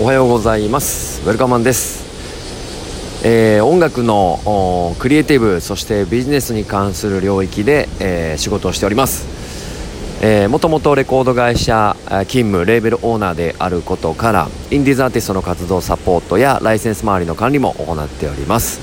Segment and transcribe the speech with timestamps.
[0.00, 1.22] おはようございます。
[1.22, 2.02] ウェルカマンです、
[3.24, 9.24] えー、音楽のクリエイティブそしてビジネスに関する領域で、えー、仕事をしております。
[10.48, 11.94] もともとレコード会社
[12.26, 18.80] 勤務レーベルオーナーであることからインディーズアーティストの活動サポートやライセンス周りの管理も行っております。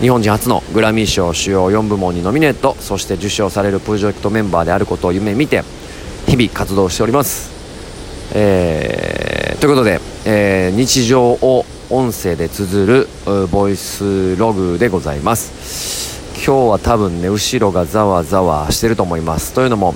[0.00, 5.64] 日本人初のグラミー賞主要4部門にノミネートそして受賞されるプロジェクトメンバーであることを夢見て
[6.26, 7.50] 日々活動しております、
[8.34, 13.08] えー、ということでえー、日常を音声で綴る
[13.48, 16.20] ボイスログでございます。
[16.36, 19.52] 今日は多分ね後ろがざわざわしてると思います。
[19.52, 19.94] というのも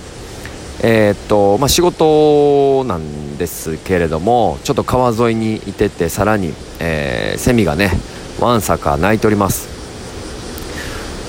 [0.83, 7.93] えー、っとまあ仕事なんですけれどもちょっと川沿いにいててさらに、えー、セミがね
[8.41, 9.77] わんさか鳴いております。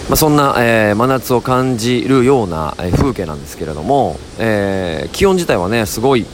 [0.09, 6.25] まあ、そんな、えー、真夏を感じるような風景なんですけれども、え、気温自体はねすごい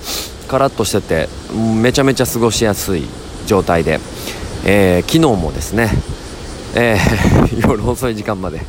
[0.45, 1.29] カラッとしてて
[1.81, 3.07] めちゃめちゃ過ごしやすい
[3.45, 3.99] 状態で、
[4.65, 5.89] えー、昨日もですね、
[6.75, 8.61] えー、 夜遅い時間まで。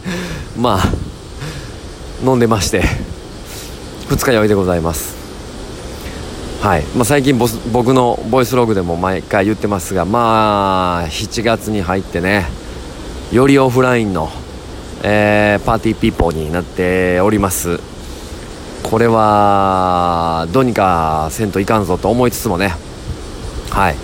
[0.57, 0.89] まあ
[2.25, 2.83] 飲んでまして。
[4.09, 5.15] 二日酔いでございます。
[6.61, 7.39] はい、まあ、最近
[7.73, 12.47] 僕のボイスログでも毎回言ってますがまあ7月に入ってね
[13.31, 14.31] よりオフラインの、
[15.03, 17.94] えー、パーティーピーポーになっております。
[18.85, 22.75] これはどうにかせんといかんぞと思いつつもね。
[23.71, 23.97] はい。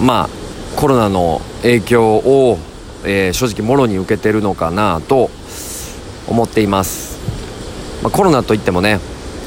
[0.00, 0.44] まあ
[0.76, 2.58] コロナの影響を、
[3.04, 5.30] えー、正直もろに受けてるのかなと
[6.28, 7.18] 思っています、
[8.02, 9.00] まあ、コロナといってもね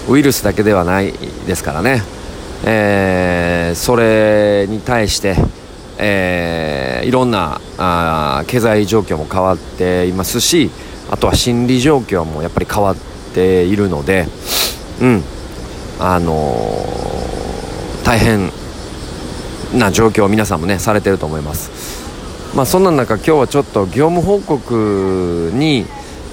[0.09, 2.02] ウイルスだけではないですからね、
[2.66, 5.36] えー、それに対して、
[5.97, 10.71] えー、いろんなあ経済状況も変わっていますし
[11.11, 13.17] あとは心理状況もやっぱり変わって
[13.63, 14.27] いるので
[15.02, 15.23] うん。
[15.99, 18.52] あのー、大変
[19.73, 22.05] な状況を皆さんもねされてると思います。
[22.55, 25.86] まあそんな中今日はちょっと業務報告に、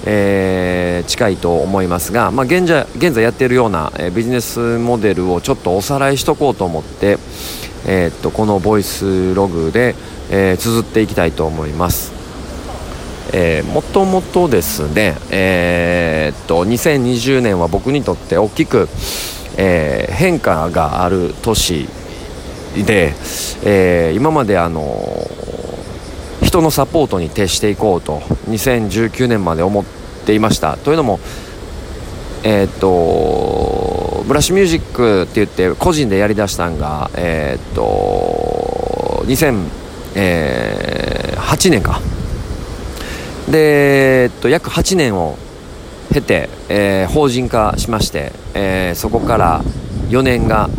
[0.05, 7.17] えー、近いと思いますが、まあ、現在現在やっているような、えー、ビジネスモデルをちょっとおさらいしとこうと思って、
[7.87, 9.95] えー、っとこのボイスログで、
[10.29, 12.14] えー、綴っていきたいと思います。
[13.37, 18.87] えー、もともとですね、えー、っと2020年は僕にとって大きく、
[19.57, 21.89] えー、変化がある年
[22.85, 23.11] で、
[23.65, 24.81] えー、今まであの
[26.43, 29.85] 人のサポートに徹していこうと2019年まで思っ
[30.25, 30.77] ていました。
[30.77, 31.19] というのも
[32.43, 41.99] えっとブラッシュミュージックって言って個人でやりだしたんがえっと2008年か。
[43.49, 45.37] で、えっと、約8年を
[46.11, 49.61] 経て、えー、法人化しまして、えー、そこから
[50.09, 50.69] 4年が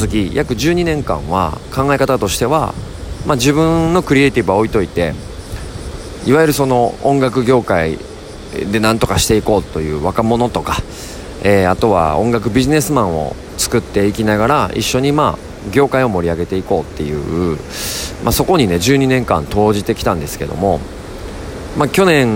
[0.00, 2.74] 過ぎ約12年間は考え方としては、
[3.26, 5.14] まあ、自分のクリエイティブは置いといて
[6.26, 7.98] いわゆるその音楽業界
[8.70, 10.76] で何とかしていこうという若者とか、
[11.42, 17.56] えー、あとは音楽ビジネスマンを作っていきながら一緒にまあ業界を盛り上げていこうっていう、
[18.24, 20.80] まあ、そこにね12年間投じてきたんですけども
[21.76, 22.28] まあ、去年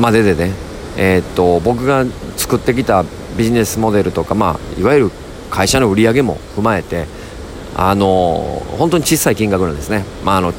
[0.00, 0.52] まででね、
[0.96, 2.04] えー、っと僕が
[2.36, 3.04] 作ってきた
[3.36, 5.10] ビジネスモデルとか、まあ、いわゆる
[5.50, 7.06] 会社の売り上げも踏まえて
[7.76, 10.52] あの本当に小さい金額なんですね、まあ、あの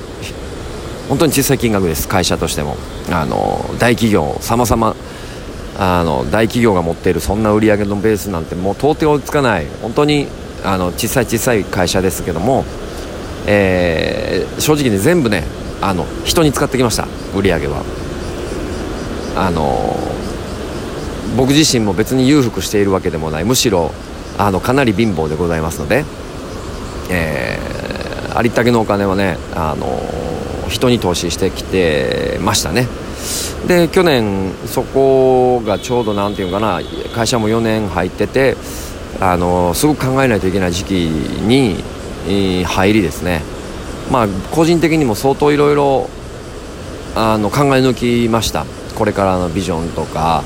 [1.08, 2.76] 本当に小さい金額です会社としても。
[3.12, 4.96] あの大企業さまざま
[5.78, 10.28] あの大企業が持っているそんな売り上げのベースなんてもう到底追いつかない本当に
[10.64, 12.64] あの小さい小さい会社ですけども、
[13.46, 15.44] えー、正直に全部ね
[15.82, 17.08] あの人に使ってきました。
[17.36, 17.84] 売り上げは。
[19.36, 19.98] あの
[21.36, 23.44] 僕自身も別に裕福しているわけでもない。
[23.44, 23.92] むしろ
[24.38, 26.06] あのかなり貧乏でございますので、
[27.10, 29.88] えー、ありったけのお金はねあの
[30.70, 32.88] 人に投資してきてましたね。
[33.68, 36.80] で去年そこがちょうど何て言うかな。
[37.14, 38.56] 会社も4年入ってて
[39.20, 41.84] あのすごく考えないといけない時期に
[42.66, 43.42] 入りですね。
[44.12, 46.10] まあ個人的にも相当いろいろ
[47.16, 48.66] あの考え抜きました。
[48.96, 50.44] これからのビジョンとか、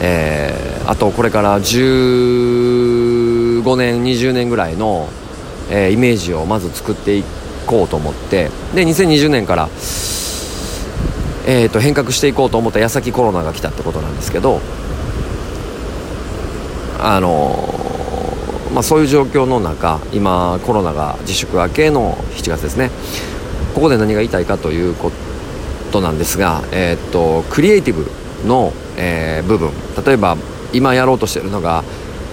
[0.00, 1.64] えー、あとこれから15
[3.76, 5.08] 年20年ぐらいの、
[5.70, 7.24] えー、イメージをまず作ってい
[7.66, 8.50] こうと思って。
[8.74, 9.68] で2020年から、
[11.46, 14.60] えーと、変革していこうと思った矢先コロナが来たってことなんですけど。
[17.04, 17.61] あの
[18.72, 22.90] まあ、そういう状況の中今コロナが自粛明けの7月ですね。
[23.74, 25.12] ここで何が言いたいかというこ
[25.90, 28.06] となんですが、えー、っとクリエイティブ
[28.48, 29.70] の、えー、部分。
[30.04, 30.36] 例えば
[30.72, 31.84] 今やろうとしているのが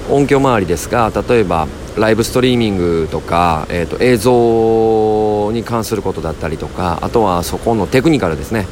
[0.10, 8.66] 音響周りですが例えば、ライブストリーミングとか、えーと、映像に関することだったりとかあとはそこのテクニカルですね。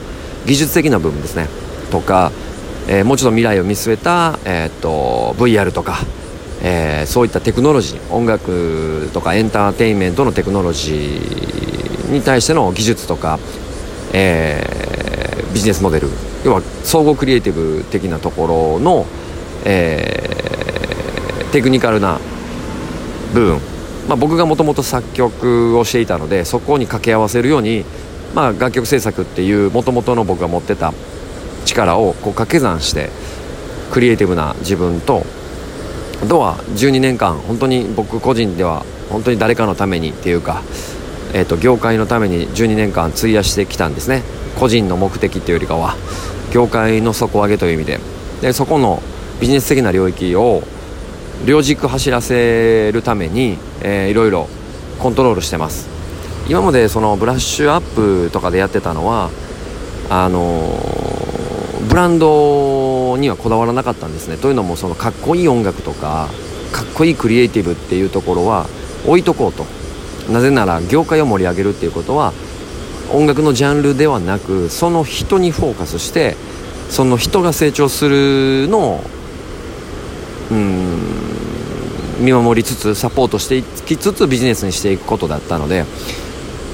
[0.45, 1.47] 技術的な部分ですね。
[1.91, 2.31] とか、
[2.87, 5.97] えー、もうちょっと未来を見据えた、えーと、VR とか、
[6.62, 13.39] えー、そういったテクノロジー音楽とかエンターテインメントのテクノロジーに対しての技術とか、
[14.13, 16.09] えー、ビジネスモデル
[16.44, 19.06] 要は総合クリエイティブ的なところの、
[19.65, 22.19] えー、テクニカルな
[23.33, 23.60] 部分、
[24.07, 27.86] まあ、僕がもともと作曲をしていたのでそこに掛け合わせるように、
[28.33, 30.94] まあ、楽曲制作っていうもともとの僕が持ってた
[31.65, 33.10] 力をこう掛け算して
[33.92, 35.24] クリエイティブな自分と
[36.23, 40.63] あとは12年間本当に僕個人では本当に誰かのためにっていうか、
[41.33, 44.23] えー、と業界のために12年間費やしてきたんですね。
[44.59, 45.95] 個人の目的っていうよりかは
[46.51, 47.99] 業界の底上げという意味で。
[48.41, 49.01] でそこの
[49.39, 50.63] ビジネス的な領域を
[51.45, 54.47] 両軸走らせるために、えー、いろいろ
[54.99, 55.87] コントロールしてます。
[56.49, 59.29] 今までそのブラッシュアップとかでやってたのは
[60.09, 61.16] あのー、
[61.89, 64.38] ブランドにはこだわらなかったんですね。
[64.38, 66.29] というのもそのかっこいい音楽とか
[66.71, 68.68] かっこいいクリエイティブっていうところは
[69.06, 69.65] 置いとこうと。
[70.31, 72.33] なぜなら業界を盛り上げるっていうことは
[73.13, 76.35] 音楽のジャンルではなくその人にフォーカスして
[76.89, 79.03] その人が成長するのを
[80.51, 80.97] うん
[82.19, 85.85] 見守りつつサポートしていきつつビジネスにしていくことだったので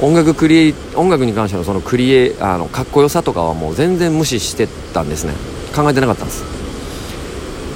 [0.02, 5.34] 音楽クリエ音楽に関してのそのクリエあのかっこよさとかはもう全然無視してたんですね。
[5.76, 6.44] 考えてなかったんです。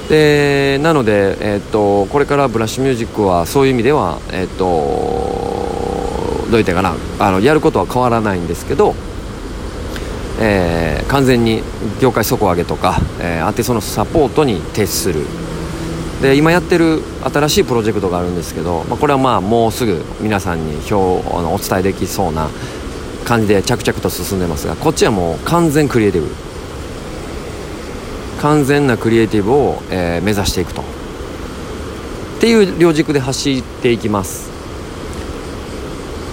[0.08, 4.64] でなので、えー、っとこれからブラッシュミュージックはそういう意味では、えー、っと
[6.50, 6.96] どう言ってかな。
[7.18, 8.94] あのやることは変わらないんですけど、
[10.40, 11.62] えー、完全に
[12.00, 15.24] 業界底上げとか、えー、アーティストのサポートに徹する。
[16.22, 17.00] で今やってる
[17.32, 22.48] 新しいプロジェクトがあるんですけど、まあ、これはまあもうすぐ皆さんに表あのお伝えできそうな
[23.24, 26.28] 感じで着々と進んでますがこっちはもう完全クリエイティブ。
[28.40, 30.82] 完全なクリエイティブを、えー、目指していくと。
[30.82, 30.84] っ
[32.40, 34.48] ていう両軸で走っていきます。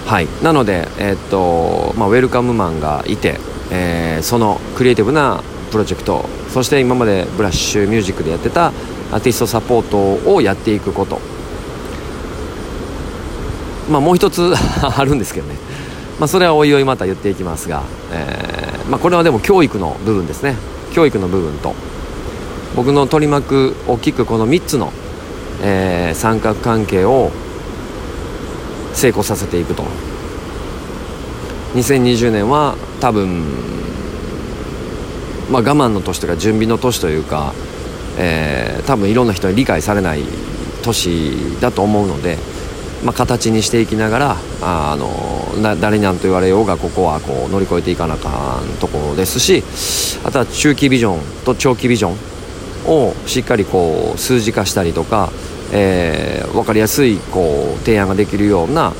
[0.06, 0.28] はい。
[0.42, 3.38] なのでえー、っとまあウェルカムマンがいて、
[3.70, 11.20] えー、そのクリエイティブなプロジェクトそして今までブラッシュミュージックでやってたアーティストサポートをやっていくこと。
[13.90, 15.56] まあもう一つ あるんですけどね、
[16.18, 20.56] まあ、それはおいおいまた言っていきますが、えーまあ、これはでも教育の部分ですね。
[20.94, 21.74] 教育の部分と。
[22.74, 24.94] 僕の取り巻く大きくこの3つの、
[25.60, 27.32] えー、三角関係を
[28.94, 29.84] 成功させていくと。
[31.74, 33.44] 2020年は多分
[35.50, 37.52] まあ我慢の年とか準備の年というか
[38.18, 40.22] えー、多分いろんな人に理解されない
[40.82, 42.38] 年だと思うので、
[43.04, 49.62] まあ、形にしていきながらあのな誰なんと言われようがここはこう乗り越えていかなあかんところですし
[50.24, 52.16] あとは中期ビジョンと長期ビジョン
[52.86, 55.30] をしっかりこう数字化したりとか、
[55.72, 58.92] えー、分かりやすいこう提案ができるような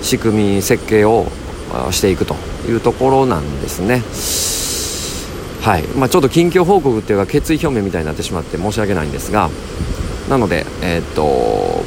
[0.00, 1.26] 仕組み設計を
[1.90, 2.36] していくと
[2.68, 4.51] いうところなんですね。
[5.62, 5.82] はい。
[5.96, 9.48] まあ、ちょっと近況報告っていうか決意表明みたいになってしまって申し訳ないんですが
[10.28, 11.84] なので、えー、っと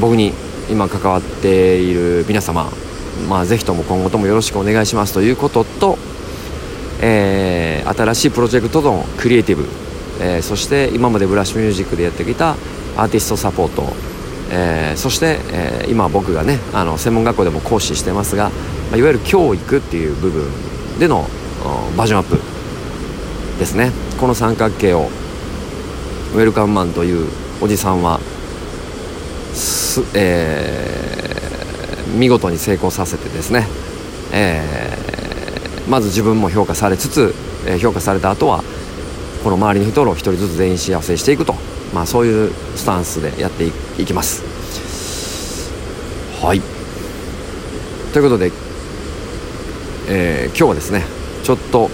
[0.00, 0.32] 僕に
[0.70, 2.70] 今関わっている皆様、
[3.28, 5.98] まあ、ぜひとも今後ともよろしくお願いしますということと、
[7.02, 9.64] えー、新しいプロジェクトのクリエイティブ、
[10.20, 12.52] えー、そして今までブラッシュミュージックでやってきた
[12.96, 13.82] アーティストサポート、
[14.52, 20.48] えー、そして、え、今僕がねあの専門学校でも講師してますが、まあ、いわゆる教育っていう部分
[21.00, 21.26] での
[21.96, 22.36] バージョンアップ
[23.58, 23.90] ですね。
[24.20, 25.08] この三角形を
[26.34, 27.28] ウェルカムマンという
[27.60, 28.20] おじさんは
[30.14, 33.66] えー、見事に成功させてですね、
[34.32, 37.34] えー、まず自分も評価されつつ、
[37.66, 38.62] えー、評価された後は
[39.42, 41.54] この周りの人を一人ずつ全員幸せにしていくと、
[41.94, 43.72] まあ、そういうスタンスでやってい
[44.04, 44.42] きます。
[46.42, 46.60] はい。
[48.12, 48.52] ということで、
[50.08, 51.17] えー、今日はですね
[51.48, 51.88] ちょっと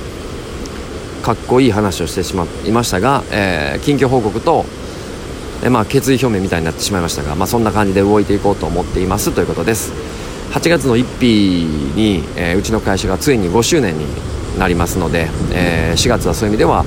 [1.22, 4.64] かっこいい話をしてしまいましたが、えー、近況報告と、
[5.62, 9.92] えー、まあ、決意表明みたいになってしまいましたが、まあ、そんな感じで動いていこうと思っていますということです。
[10.50, 14.06] 8月の1日に、えー、うちの会社がついに5周年に
[14.58, 16.84] なりますので、え4月はそういう意味では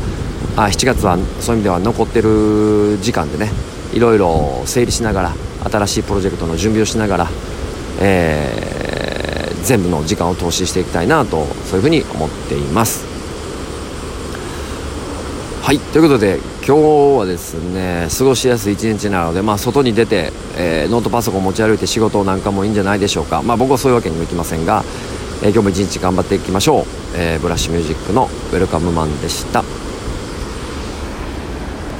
[0.57, 3.49] あ7月はそういう意味では残ってる時間でね
[3.93, 5.33] いろいろ整理しながら
[5.69, 7.27] 新しいプロジェクトの準備をしながら、
[8.01, 8.66] え
[9.67, 13.05] 全部の時間を投資していきたいなとそういうふうに思っています。
[15.61, 24.85] はいということで今日はですね過ごしやすい一日なので、まあ、外に出て、えー、ノートパソコン持ち歩いて仕事なんかもいいんじゃないでしょうか、まあ、僕はそういうわけにもいきませんが、
[25.43, 26.83] えー、今日も一日頑張っていきましょう、
[27.17, 29.76] えー、ブラッシュミュージックのウェルカムマンでした。